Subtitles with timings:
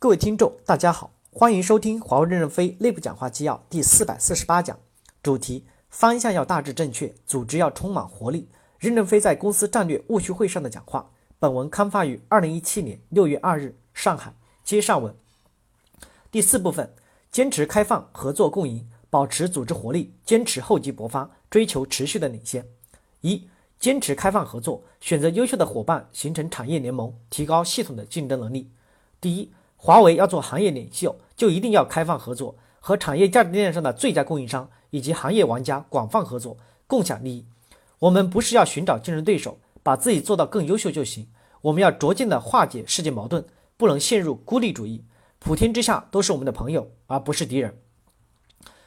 [0.00, 4.78] 各位听众，大家好，欢迎收听华为任正非内部讲话纪要第四百四十八讲，
[5.24, 8.48] 主题方向要大致正确，组织要充满活力。
[8.78, 11.10] 任正非在公司战略务虚会上的讲话。
[11.40, 14.32] 本文刊发于二零一七年六月二日，上海。
[14.62, 15.12] 接上文。
[16.30, 16.94] 第四部分，
[17.32, 22.64] 坚持开放、合作共赢，保持组织活力，坚持厚积薄发，追求持续的领先。
[23.22, 23.48] 一、
[23.80, 28.70] 坚持开放合作，选择优秀的伙伴，形成产业联盟，提高系统的竞争能力。
[29.20, 29.52] 第一。
[29.80, 36.56] 华为要做行业领袖，就一定要开放合作，和产业价值链上的最佳供应商以及行业玩家广泛合作，
[36.88, 37.46] 共享利益。
[38.00, 41.28] 我们不是要寻找竞争对手，把自己做到更优秀就行。
[41.62, 43.44] 我们要逐渐的化解世界矛盾，
[43.76, 45.04] 不能陷入孤立主义。
[45.38, 47.78] 普天之下都是我们的朋友，而不是敌人。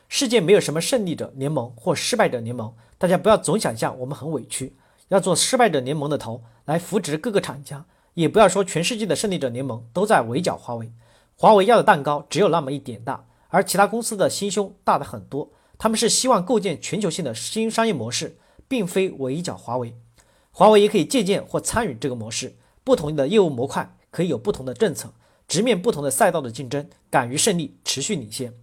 [0.09, 4.75] 世界没有什么胜利者联盟或失败者联盟，大家不要总想象我们很委屈，
[5.07, 7.85] 要做失败者联盟的头来扶植各个厂家。
[8.13, 10.91] 也不要说全世界的胜利者联盟都在围剿华为，
[11.35, 15.51] 华为要的蛋糕只有那么一点大，而其他公司的心胸大的很多。
[15.77, 19.95] 他们是希望构建全球性的新商业模式，并非围剿华为。
[20.51, 25.13] 华为也可以借鉴或参与这个模式，不同的业务模块可以有不同的政策，
[25.47, 28.53] 直面不同的赛道的竞争，敢于胜利，持续领先。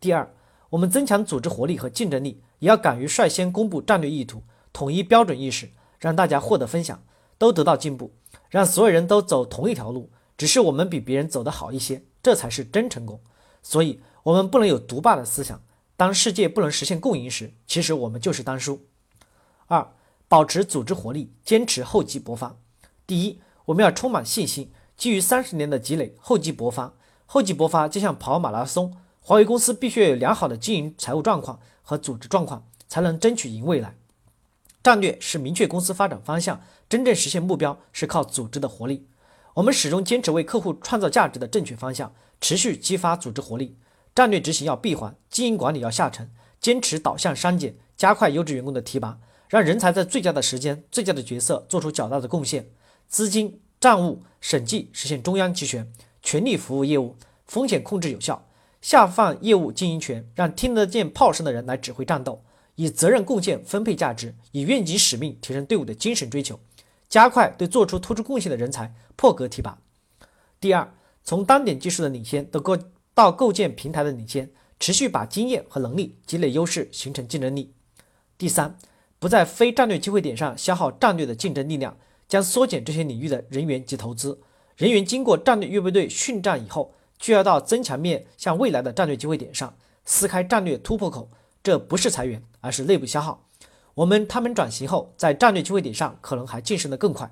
[0.00, 0.34] 第二，
[0.70, 4.42] 我们增强组织活力和竞争力，也要敢于率先公布战略意图，
[4.72, 5.68] 统一标准意识，
[6.00, 7.02] 让大家获得分享，
[7.38, 8.12] 都得到进步。
[8.48, 13.20] 让所有人都走同一条路，只是我们比别人走得好一些，这才是真成功。
[13.62, 15.60] 所以，我们不能有独霸的思想。
[15.96, 18.86] 当世界不能实现共赢时，其实我们就是当输。
[19.66, 19.92] 二、
[20.28, 22.56] 保持组织活力，坚持厚积薄发。
[23.06, 26.92] 第一，我们要充满信心，基于三十年的积累，厚积薄发。
[27.24, 33.96] 厚积薄发就像跑马拉松，华为公司必须要有良好的经营财务状况和组织状况，才能争取赢未来。
[34.86, 36.60] 战略是明确公司发展方向。
[36.88, 39.08] 真正实现目标是靠组织的活力。
[39.54, 43.76] 我们始终坚持为客户创造价值的正确方向，持续激发组织活力。
[44.14, 52.70] 战略执行要闭环，经营管理要下沉，坚持导向删减，加快优质员工的提拔，让人才在最佳的时间、最佳的角色做出较大的贡献。
[53.08, 55.92] 资金、账务、审计实现中央集权，
[56.22, 58.46] 全力服务业务，风险控制有效，
[58.80, 62.44] 下放业务经营权，让听得见炮声的人来指挥战斗，
[62.76, 66.58] 以责任贡献分配价值，以愿景使命提升队伍的精神追求。
[67.08, 69.78] 加快对做出突出贡献的人才破格提拔。
[70.60, 70.92] 第二，
[71.22, 72.76] 从单点技术的领先到构
[73.14, 74.50] 到构建平台的领先，
[74.80, 77.72] 持续把经验和能力积累优势，形成竞争力。
[78.36, 78.76] 第三，
[79.18, 81.96] 不在非战略机会点上消耗战略的竞争力量，
[82.28, 84.40] 将缩减这些领域的人员及投资。
[84.76, 91.30] 人员经过战略预备队训战以后，就要到增强面向未来的战略机会点上撕开战略突破口。
[91.66, 93.44] 这不是裁员，而是内部消耗。
[93.94, 97.28] 我们他们转型后，在战略机会点上可能还晋升得更快。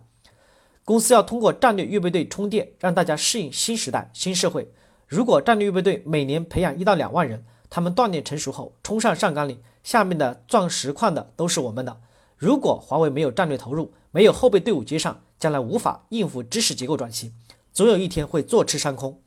[0.85, 4.73] 公司要通过战略预备队充电，让大家适应新时代、新社会。
[5.07, 12.01] 如果战略预备队每年培养一到两万人，他们锻炼成熟后冲上上岗岭，下面的钻石矿的都是我们的。
[12.37, 17.33] 如果华为没有战略投入，没有后备队伍接上，将来无法应付知识结构转型，
[17.73, 19.23] 总有一天会坐吃山空。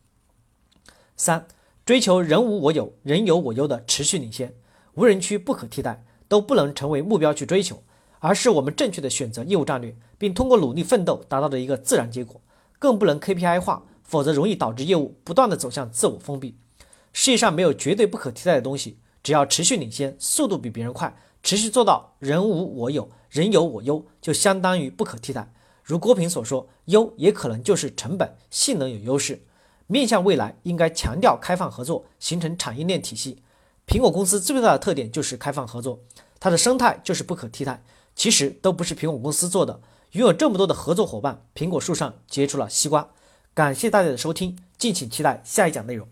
[1.16, 1.47] 三、
[1.85, 4.53] 追求人无我有，人有我优的持续领先，
[4.97, 6.03] 无人区不可替代。
[6.29, 7.81] 都不能成为目标去追求，
[8.19, 12.41] 而是我们正确的选择业务战略，并通过努力奋斗达到的一个自然结果。
[12.77, 16.57] 更不能 KPI 化，否则容易导致业务不断的走向自我封闭。
[17.13, 25.53] 世界上没有绝对不可替代的东西，只要持续领先，速度比别人快，持续做到人无我有，人有我优，就相当于不可替代。
[25.81, 29.45] 如郭平所说，优也可能就是成本、性能有优势。
[29.87, 33.41] 面向未来，应该强调开放合作，形成产业链体系。
[33.87, 36.01] 苹果公司最大的特点就是开放合作，
[36.41, 37.81] 它的生态就是不可替代。
[38.15, 39.79] 其实都不是苹果公司做的，
[40.11, 43.09] 拥有这么多的合作伙伴，苹果树上结出了西瓜。
[43.53, 46.07] 感谢大家的收听，敬请期待下一讲内容。